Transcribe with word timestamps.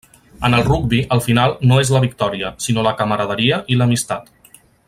En 0.47 0.55
el 0.59 0.63
rugbi 0.69 1.01
el 1.17 1.21
final 1.25 1.53
no 1.71 1.77
és 1.83 1.93
la 1.97 2.03
victòria, 2.07 2.51
sinó 2.69 2.89
la 2.89 2.97
camaraderia 3.03 3.65
i 3.75 3.79
l'amistat. 3.83 4.35